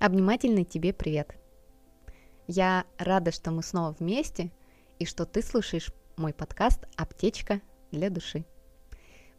Обнимательный 0.00 0.62
тебе 0.62 0.92
привет. 0.92 1.36
Я 2.46 2.84
рада, 2.98 3.32
что 3.32 3.50
мы 3.50 3.64
снова 3.64 3.96
вместе 3.98 4.52
и 5.00 5.04
что 5.04 5.26
ты 5.26 5.42
слушаешь 5.42 5.90
мой 6.16 6.32
подкаст 6.32 6.86
«Аптечка 6.94 7.60
для 7.90 8.08
души». 8.08 8.44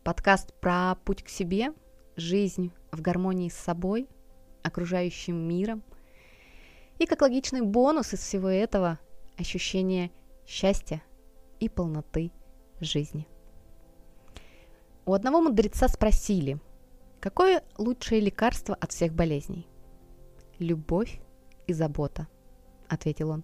Подкаст 0.03 0.53
про 0.59 0.95
путь 1.05 1.23
к 1.23 1.29
себе, 1.29 1.73
жизнь 2.17 2.73
в 2.91 2.99
гармонии 2.99 3.47
с 3.47 3.53
собой, 3.53 4.09
окружающим 4.61 5.47
миром. 5.47 5.81
И 6.97 7.05
как 7.05 7.21
логичный 7.21 7.61
бонус 7.61 8.13
из 8.13 8.19
всего 8.19 8.49
этого– 8.49 8.99
ощущение 9.37 10.11
счастья 10.45 11.01
и 11.61 11.69
полноты 11.69 12.33
жизни. 12.81 13.29
У 15.05 15.13
одного 15.13 15.39
мудреца 15.39 15.87
спросили, 15.87 16.59
какое 17.21 17.63
лучшее 17.77 18.19
лекарство 18.19 18.75
от 18.75 18.91
всех 18.91 19.13
болезней? 19.13 19.68
Любовь 20.59 21.19
и 21.67 21.73
забота»,— 21.73 22.27
ответил 22.87 23.31
он. 23.31 23.43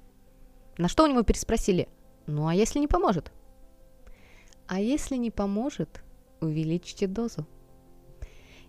На 0.77 0.88
что 0.88 1.03
у 1.03 1.08
него 1.08 1.23
переспросили, 1.23 1.88
«Ну 2.27 2.48
а 2.48 2.53
если 2.53 2.80
не 2.80 2.88
поможет?» 2.88 3.31
«А 4.67 4.80
если 4.80 5.16
не 5.16 5.31
поможет, 5.31 6.03
увеличьте 6.41 7.08
дозу». 7.08 7.45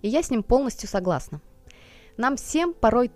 И 0.03 0.09
я 0.09 0.23
с 0.23 0.30
ним 0.30 0.43
полностью 0.43 0.89
согласна. 0.89 1.41
Нам 2.17 2.37
всем 2.37 2.75
порой 2.75 3.11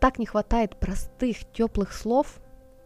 так 0.00 0.18
не 0.18 0.26
хватает 0.26 0.78
простых, 0.78 1.50
теплых 1.52 1.92
слов, 1.92 2.40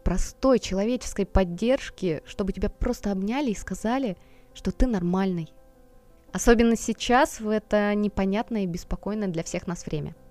простой 0.05 0.59
человеческой 0.59 1.27
поддержки, 1.27 2.23
чтобы 2.27 2.53
тебя 2.53 2.69
просто 2.69 3.11
обняли 3.11 3.51
и 3.51 3.57
сказали, 3.57 4.17
что 4.55 4.71
ты 4.71 4.87
нормальный. 4.87 5.53
Особенно 6.33 6.77
сейчас, 6.77 7.41
в 7.41 7.49
это 7.49 7.95
непонятное 7.95 8.63
и 8.63 8.67
беспокойное 8.67 9.29
для 9.29 9.43
всех 9.43 9.67
нас 9.67 9.87
время– 9.87 10.15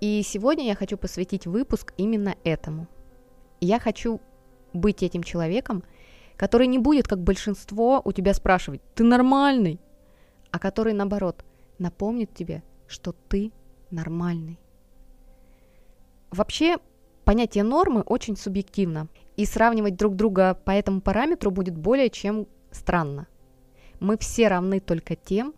и 0.00 0.22
сегодня 0.22 0.64
я 0.66 0.74
хочу 0.74 0.96
посвятить 0.96 1.46
выпуск 1.46 1.92
именно 1.96 2.36
этому. 2.44 2.86
Я 3.60 3.80
хочу 3.80 4.20
быть 4.72 5.02
этим 5.02 5.22
человеком, 5.22 5.82
который 6.36 6.66
не 6.66 6.78
будет, 6.78 7.08
как 7.08 7.22
большинство, 7.22 8.02
у 8.04 8.12
тебя 8.12 8.34
спрашивать, 8.34 8.82
ты 8.94 9.04
нормальный, 9.04 9.80
а 10.50 10.58
который, 10.58 10.92
наоборот, 10.92 11.44
напомнит 11.78 12.34
тебе, 12.34 12.62
что 12.86 13.14
ты 13.28 13.52
нормальный. 13.90 14.58
Вообще, 16.30 16.76
понятие 17.24 17.64
нормы 17.64 18.02
очень 18.02 18.36
субъективно, 18.36 19.08
и 19.36 19.44
сравнивать 19.44 19.96
друг 19.96 20.16
друга 20.16 20.54
по 20.54 20.70
этому 20.70 21.00
параметру 21.00 21.50
будет 21.50 21.76
более 21.76 22.10
чем 22.10 22.46
странно. 22.70 23.26
Мы 24.00 24.18
все 24.18 24.48
равны 24.48 24.80
только 24.80 25.16
тем, 25.16 25.54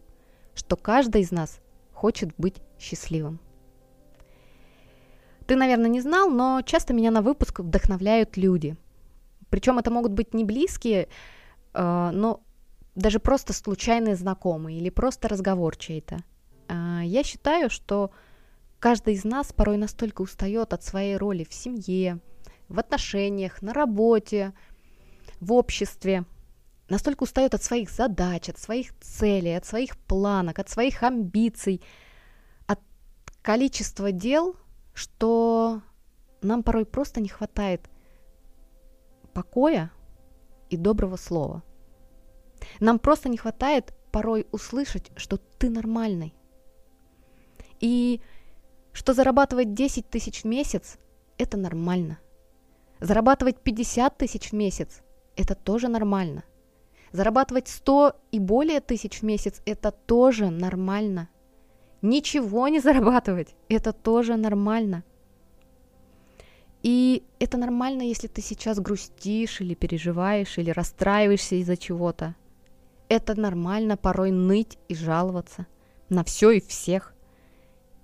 что 0.54 0.76
каждый 0.76 1.22
из 1.22 1.30
нас 1.30 1.60
хочет 1.92 2.30
быть 2.38 2.56
счастливым. 2.78 3.40
Ты, 5.48 5.56
наверное, 5.56 5.88
не 5.88 6.02
знал, 6.02 6.28
но 6.28 6.60
часто 6.60 6.92
меня 6.92 7.10
на 7.10 7.22
выпуск 7.22 7.60
вдохновляют 7.60 8.36
люди. 8.36 8.76
Причем 9.48 9.78
это 9.78 9.90
могут 9.90 10.12
быть 10.12 10.34
не 10.34 10.44
близкие, 10.44 11.08
э, 11.72 12.10
но 12.12 12.42
даже 12.94 13.18
просто 13.18 13.54
случайные 13.54 14.14
знакомые 14.14 14.78
или 14.78 14.90
просто 14.90 15.26
разговор 15.26 15.74
чей-то. 15.74 16.18
Э, 16.68 17.00
я 17.02 17.24
считаю, 17.24 17.70
что 17.70 18.10
каждый 18.78 19.14
из 19.14 19.24
нас 19.24 19.54
порой 19.54 19.78
настолько 19.78 20.20
устает 20.20 20.74
от 20.74 20.84
своей 20.84 21.16
роли 21.16 21.46
в 21.48 21.54
семье, 21.54 22.18
в 22.68 22.78
отношениях, 22.78 23.62
на 23.62 23.72
работе, 23.72 24.52
в 25.40 25.54
обществе, 25.54 26.26
настолько 26.90 27.22
устает 27.22 27.54
от 27.54 27.62
своих 27.62 27.88
задач, 27.88 28.50
от 28.50 28.58
своих 28.58 28.92
целей, 29.00 29.56
от 29.56 29.64
своих 29.64 29.96
планок, 29.96 30.58
от 30.58 30.68
своих 30.68 31.02
амбиций, 31.02 31.80
от 32.66 32.80
количества 33.40 34.12
дел– 34.12 34.54
что 34.98 35.80
нам 36.42 36.64
порой 36.64 36.84
просто 36.84 37.20
не 37.20 37.28
хватает 37.28 37.88
покоя 39.32 39.92
и 40.70 40.76
доброго 40.76 41.14
слова. 41.14 41.62
Нам 42.80 42.98
просто 42.98 43.28
не 43.28 43.36
хватает 43.36 43.94
порой 44.10 44.48
услышать, 44.50 45.12
что 45.14 45.36
ты 45.36 45.70
нормальный. 45.70 46.34
И 47.78 48.20
что 48.92 49.14
зарабатывать 49.14 49.72
10 49.72 50.10
тысяч 50.10 50.42
в 50.42 50.46
месяц– 50.46 50.98
это 51.38 51.56
нормально. 51.56 52.18
Зарабатывать 52.98 53.60
50 53.60 54.18
тысяч 54.18 54.50
в 54.50 54.54
месяц– 54.54 55.02
это 55.36 55.54
тоже 55.54 55.86
нормально. 55.86 56.42
Зарабатывать 57.12 57.68
100 57.68 58.16
и 58.32 58.40
более 58.40 58.80
тысяч 58.80 59.20
в 59.20 59.22
месяц– 59.22 59.62
это 59.64 59.92
тоже 59.92 60.50
нормально– 60.50 61.28
ничего 62.02 62.68
не 62.68 62.80
зарабатывать. 62.80 63.54
Это 63.68 63.92
тоже 63.92 64.36
нормально. 64.36 65.04
И 66.82 67.24
это 67.40 67.58
нормально, 67.58 68.02
если 68.02 68.28
ты 68.28 68.40
сейчас 68.40 68.78
грустишь 68.78 69.60
или 69.60 69.74
переживаешь, 69.74 70.58
или 70.58 70.70
расстраиваешься 70.70 71.56
из-за 71.56 71.76
чего-то. 71.76 72.36
Это 73.08 73.38
нормально 73.38 73.96
порой 73.96 74.30
ныть 74.30 74.78
и 74.86 74.94
жаловаться 74.94 75.66
на 76.08 76.22
все 76.22 76.52
и 76.52 76.60
всех. 76.60 77.14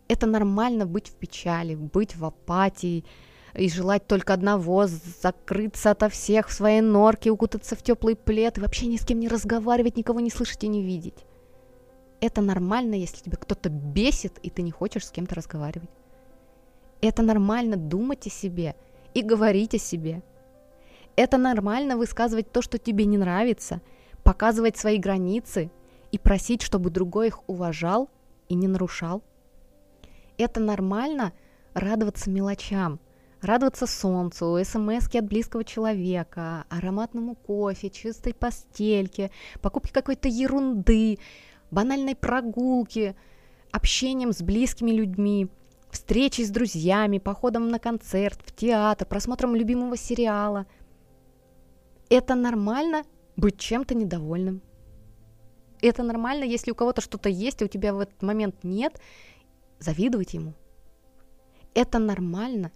Это 0.09 0.27
нормально 0.27 0.87
быть 0.87 1.09
в 1.09 1.15
печали, 1.15 1.77
быть 1.77 2.17
в 2.17 2.25
апатии 2.25 3.05
и 3.55 3.69
желать 3.69 4.07
только 4.07 4.35
одного– 4.35 4.87
закрыться 5.23 5.93
ото 5.93 6.09
всех 6.09 6.49
в 6.49 6.53
своей 6.53 6.81
норке, 6.81 7.31
укутаться 7.31 7.77
в 7.77 7.83
теплый 7.83 8.17
плед 8.17 8.59
и 8.59 8.61
вообще 8.61 8.87
ни 8.87 8.97
с 8.97 9.07
кем 9.07 9.21
не 9.21 9.29
разговаривать, 9.29 9.97
никого 9.97 10.21
не 10.21 10.31
слышать 10.31 10.65
и 10.65 10.69
не 10.69 10.83
видеть. 10.83 11.25
Это 12.25 12.41
нормально, 12.41 12.95
если 12.95 13.23
тебя 13.23 13.37
кто-то 13.37 13.69
бесит, 13.69 14.39
и 14.39 14.49
ты 14.49 14.63
не 14.63 14.71
хочешь 14.71 15.07
с 15.07 15.11
кем-то 15.11 15.35
разговаривать. 15.35 15.91
Это 17.03 17.23
нормально 17.23 17.77
думать 17.77 18.27
о 18.27 18.31
себе 18.31 18.77
и 19.13 19.21
говорить 19.21 19.75
о 19.75 19.79
себе. 19.79 20.23
Это 21.17 21.37
нормально 21.37 21.99
высказывать 21.99 22.51
то, 22.51 22.63
что 22.63 22.79
тебе 22.79 23.05
не 23.05 23.19
нравится, 23.19 23.83
показывать 24.23 24.79
свои 24.79 24.97
границы 24.97 25.71
и 26.13 26.19
просить, 26.19 26.63
чтобы 26.63 26.89
другой 26.89 27.27
их 27.27 27.47
уважал 27.47 28.09
и 28.49 28.55
не 28.55 28.69
нарушал. 28.69 29.23
Это 30.39 30.61
нормально 30.61 31.35
радоваться 31.75 32.31
мелочам, 32.31 33.01
радоваться 33.43 33.87
солнцу, 33.87 34.59
смс 34.65 35.15
от 35.15 35.27
близкого 35.27 35.63
человека, 35.63 36.65
ароматному 36.71 37.35
кофе, 37.35 37.91
чистой 37.91 38.33
постельке, 38.33 39.31
покупке 39.61 39.93
какой-то 39.93 40.29
ерунды, 40.29 41.19
банальной 41.71 42.15
прогулки, 42.15 43.17
общением 43.73 44.33
с 44.33 44.43
близкими 44.43 44.91
людьми, 44.91 45.49
встречей 45.91 46.45
с 46.45 46.51
друзьями, 46.51 47.19
походом 47.19 47.69
на 47.69 47.79
концерт, 47.79 48.41
в 48.45 48.55
театр, 48.55 49.07
просмотром 49.07 49.55
любимого 49.55 49.97
сериала. 49.97 50.67
Это 52.11 52.35
нормально 52.35 53.05
быть 53.37 53.59
чем-то 53.59 53.95
недовольным. 53.95 54.63
Это 55.81 56.03
нормально, 56.03 56.45
если 56.45 56.71
у 56.71 56.75
кого-то 56.75 57.01
что-то 57.01 57.29
есть, 57.29 57.63
а 57.63 57.67
у 57.67 57.69
тебя 57.69 57.93
в 57.95 58.01
этот 58.01 58.23
момент 58.23 58.57
нет, 58.63 59.01
завидовать 59.79 60.35
ему. 60.35 60.55
Это 61.75 61.99
нормально 61.99 62.73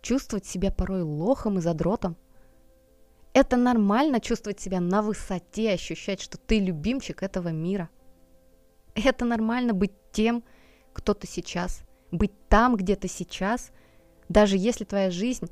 чувствовать 0.00 0.46
себя 0.46 0.70
порой 0.70 1.02
лохом 1.02 1.58
и 1.58 1.60
задротом. 1.60 2.16
Это 3.32 3.56
нормально 3.56 4.20
чувствовать 4.20 4.60
себя 4.60 4.80
на 4.80 5.02
высоте, 5.02 5.72
ощущать, 5.72 6.22
что 6.22 6.38
ты 6.38 6.60
любимчик 6.60 7.22
этого 7.22 7.48
мира. 7.48 7.90
Это 8.96 9.26
нормально 9.26 9.74
быть 9.74 9.92
тем, 10.10 10.42
кто 10.94 11.12
ты 11.12 11.26
сейчас, 11.26 11.82
быть 12.10 12.32
там, 12.48 12.76
где 12.76 12.96
ты 12.96 13.08
сейчас, 13.08 13.70
даже 14.30 14.56
если 14.56 14.84
твоя 14.84 15.10
жизнь 15.10 15.50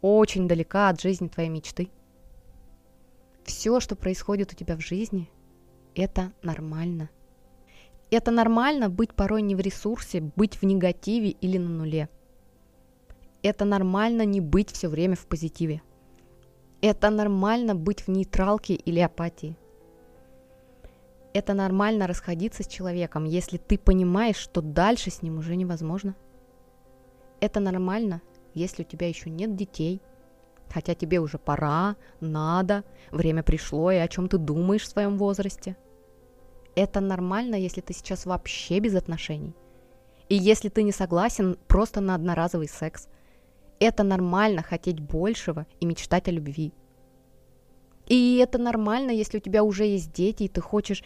очень 0.00 0.48
далека 0.48 0.88
от 0.88 0.98
жизни 0.98 1.28
твоей 1.28 1.50
мечты. 1.50 1.90
Все, 3.44 3.78
что 3.80 3.94
происходит 3.94 4.52
у 4.52 4.56
тебя 4.56 4.74
в 4.74 4.80
жизни, 4.80 5.30
это 5.94 6.32
нормально. 6.42 7.10
Это 8.10 8.30
нормально 8.30 8.88
быть 8.88 9.12
порой 9.12 9.42
не 9.42 9.54
в 9.54 9.60
ресурсе, 9.60 10.22
быть 10.22 10.56
в 10.56 10.62
негативе 10.62 11.28
или 11.28 11.58
на 11.58 11.68
нуле. 11.68 12.08
Это 13.42 13.66
нормально 13.66 14.22
не 14.22 14.40
быть 14.40 14.70
все 14.70 14.88
время 14.88 15.14
в 15.14 15.26
позитиве. 15.26 15.82
Это 16.80 17.10
нормально 17.10 17.74
быть 17.74 18.06
в 18.06 18.08
нейтралке 18.08 18.74
или 18.74 19.00
апатии– 19.00 19.58
это 21.38 21.54
нормально 21.54 22.06
расходиться 22.06 22.62
с 22.62 22.66
человеком, 22.66 23.24
если 23.24 23.58
ты 23.58 23.78
понимаешь, 23.78 24.36
что 24.36 24.60
дальше 24.60 25.10
с 25.10 25.22
ним 25.22 25.38
уже 25.38 25.54
невозможно. 25.54 26.16
Это 27.40 27.60
нормально, 27.60 28.20
если 28.54 28.82
у 28.82 28.86
тебя 28.86 29.08
еще 29.08 29.30
нет 29.30 29.54
детей, 29.54 30.02
хотя 30.68 30.94
тебе 30.94 31.20
уже 31.20 31.38
пора, 31.38 31.96
надо, 32.20 32.82
время 33.12 33.42
пришло, 33.44 33.92
и 33.92 33.96
о 33.96 34.08
чем 34.08 34.28
ты 34.28 34.38
думаешь 34.38 34.82
в 34.82 34.88
своем 34.88 35.16
возрасте. 35.16 35.76
Это 36.74 37.00
нормально, 37.00 37.54
если 37.54 37.80
ты 37.80 37.92
сейчас 37.92 38.26
вообще 38.26 38.80
без 38.80 38.96
отношений. 38.96 39.54
И 40.28 40.34
если 40.34 40.68
ты 40.68 40.82
не 40.82 40.92
согласен 40.92 41.56
просто 41.68 42.00
на 42.00 42.14
одноразовый 42.14 42.68
секс. 42.68 43.08
Это 43.80 44.02
нормально 44.02 44.62
хотеть 44.62 44.98
большего 45.00 45.66
и 45.80 45.86
мечтать 45.86 46.26
о 46.26 46.32
любви. 46.32 46.74
И 48.08 48.38
это 48.38 48.58
нормально, 48.58 49.10
если 49.10 49.36
у 49.36 49.40
тебя 49.40 49.62
уже 49.62 49.84
есть 49.84 50.12
дети, 50.12 50.44
и 50.44 50.48
ты 50.48 50.60
хочешь 50.60 51.04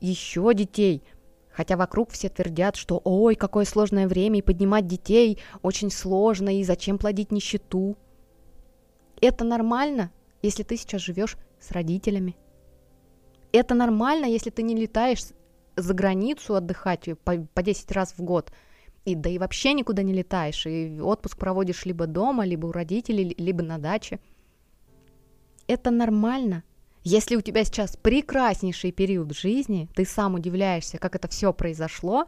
еще 0.00 0.52
детей. 0.52 1.02
Хотя 1.50 1.76
вокруг 1.76 2.10
все 2.10 2.28
твердят, 2.28 2.74
что 2.74 3.00
ой, 3.04 3.36
какое 3.36 3.64
сложное 3.64 4.08
время, 4.08 4.40
и 4.40 4.42
поднимать 4.42 4.88
детей 4.88 5.38
очень 5.62 5.90
сложно, 5.90 6.58
и 6.58 6.64
зачем 6.64 6.98
плодить 6.98 7.30
нищету. 7.30 7.96
Это 9.20 9.44
нормально, 9.44 10.10
если 10.42 10.64
ты 10.64 10.76
сейчас 10.76 11.00
живешь 11.00 11.36
с 11.60 11.70
родителями. 11.70 12.36
Это 13.52 13.76
нормально, 13.76 14.26
если 14.26 14.50
ты 14.50 14.62
не 14.62 14.74
летаешь 14.74 15.20
за 15.76 15.94
границу 15.94 16.56
отдыхать 16.56 17.08
по, 17.22 17.36
по 17.54 17.62
10 17.62 17.92
раз 17.92 18.14
в 18.18 18.22
год, 18.22 18.52
и 19.04 19.14
да 19.14 19.30
и 19.30 19.38
вообще 19.38 19.74
никуда 19.74 20.02
не 20.02 20.12
летаешь, 20.12 20.66
и 20.66 20.98
отпуск 21.00 21.38
проводишь 21.38 21.84
либо 21.84 22.06
дома, 22.08 22.44
либо 22.44 22.66
у 22.66 22.72
родителей, 22.72 23.34
либо 23.38 23.62
на 23.62 23.78
даче. 23.78 24.18
Это 25.66 25.90
нормально, 25.90 26.62
если 27.02 27.36
у 27.36 27.40
тебя 27.40 27.64
сейчас 27.64 27.96
прекраснейший 27.96 28.92
период 28.92 29.36
жизни, 29.36 29.88
ты 29.94 30.04
сам 30.04 30.34
удивляешься, 30.34 30.98
как 30.98 31.14
это 31.14 31.28
все 31.28 31.52
произошло, 31.52 32.26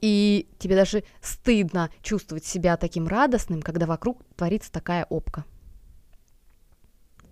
и 0.00 0.48
тебе 0.58 0.76
даже 0.76 1.04
стыдно 1.20 1.90
чувствовать 2.02 2.44
себя 2.44 2.76
таким 2.76 3.06
радостным, 3.06 3.62
когда 3.62 3.86
вокруг 3.86 4.22
творится 4.36 4.70
такая 4.70 5.06
опка. 5.08 5.44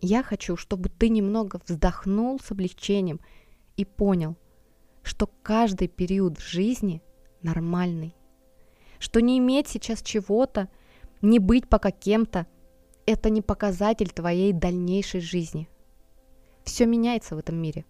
Я 0.01 0.23
хочу, 0.23 0.57
чтобы 0.57 0.89
ты 0.89 1.09
немного 1.09 1.61
вздохнул 1.67 2.41
с 2.41 2.51
облегчением 2.51 3.21
и 3.77 3.85
понял, 3.85 4.37
что 5.03 5.29
каждый 5.43 5.89
период 5.89 6.39
в 6.39 6.49
жизни 6.49 7.03
нормальный, 7.43 8.15
что 8.99 9.21
не 9.21 9.39
иметь 9.39 9.69
сейчас 9.69 10.03
чего-то, 10.03 10.69
не 11.21 11.39
быть 11.39 11.69
пока 11.69 11.91
кем-то, 11.91 12.47
это 13.07 13.31
не 13.31 13.43
показатель 13.43 14.11
твоей 14.11 14.53
дальнейшей 14.53 15.21
жизни. 15.21 15.69
Все 16.65 16.87
меняется 16.87 17.35
в 17.35 17.39
этом 17.39 17.57
мире. 17.57 17.85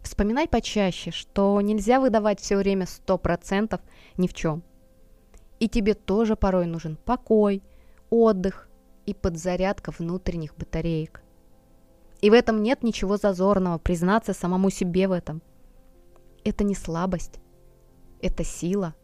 Вспоминай 0.00 0.48
почаще, 0.48 1.10
что 1.10 1.60
нельзя 1.60 2.00
выдавать 2.00 2.40
все 2.40 2.56
время 2.56 2.86
100% 2.86 3.80
ни 4.16 4.26
в 4.26 4.34
чем. 4.34 4.62
И 5.58 5.68
тебе 5.68 5.94
тоже 5.94 6.36
порой 6.36 6.66
нужен 6.66 6.96
покой, 6.96 7.62
отдых 8.08 8.68
и 9.04 9.12
подзарядка 9.12 9.92
внутренних 9.96 10.56
батареек. 10.56 11.22
И 12.22 12.30
в 12.30 12.32
этом 12.32 12.62
нет 12.62 12.82
ничего 12.82 13.16
зазорного, 13.16 13.78
признаться 13.78 14.32
самому 14.32 14.70
себе 14.70 15.08
в 15.08 15.12
этом. 15.12 15.42
Это 16.44 16.64
не 16.64 16.74
слабость, 16.74 17.40
это 18.22 18.44
сила, 18.44 18.94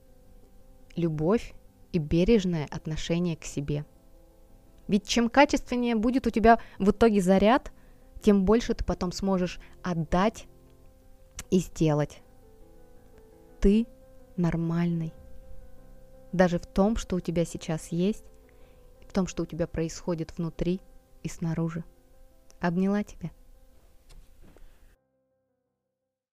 любовь 0.96 1.54
и 1.92 1.98
бережное 1.98 2.66
отношение 2.70 3.36
к 3.36 3.44
себе. 3.44 3.84
Ведь 4.88 5.06
чем 5.06 5.28
качественнее 5.28 5.96
будет 5.96 6.26
у 6.26 6.30
тебя 6.30 6.58
в 6.78 6.90
итоге 6.90 7.20
заряд, 7.20 7.72
тем 8.22 8.44
больше 8.44 8.74
ты 8.74 8.84
потом 8.84 9.12
сможешь 9.12 9.60
отдать 9.82 10.46
и 11.50 11.58
сделать. 11.58 12.22
Ты 13.60 13.86
нормальный. 14.36 15.12
Даже 16.32 16.58
в 16.58 16.66
том, 16.66 16.96
что 16.96 17.16
у 17.16 17.20
тебя 17.20 17.44
сейчас 17.44 17.88
есть, 17.88 18.24
в 19.08 19.12
том, 19.12 19.26
что 19.26 19.44
у 19.44 19.46
тебя 19.46 19.66
происходит 19.66 20.36
внутри 20.36 20.80
и 21.22 21.28
снаружи. 21.28 21.84
Обняла 22.60 23.02
тебя. 23.02 23.30